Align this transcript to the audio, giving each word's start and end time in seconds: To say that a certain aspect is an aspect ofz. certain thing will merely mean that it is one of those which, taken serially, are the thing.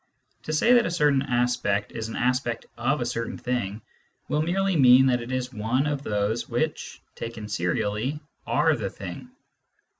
To 0.45 0.51
say 0.51 0.73
that 0.73 0.87
a 0.87 0.89
certain 0.89 1.21
aspect 1.21 1.91
is 1.91 2.07
an 2.09 2.15
aspect 2.15 2.65
ofz. 2.75 3.05
certain 3.05 3.37
thing 3.37 3.83
will 4.29 4.41
merely 4.41 4.75
mean 4.75 5.05
that 5.05 5.21
it 5.21 5.31
is 5.31 5.53
one 5.53 5.85
of 5.85 6.01
those 6.01 6.49
which, 6.49 6.99
taken 7.13 7.47
serially, 7.47 8.19
are 8.47 8.75
the 8.75 8.89
thing. 8.89 9.29